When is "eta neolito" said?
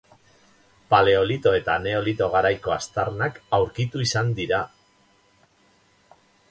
1.57-2.31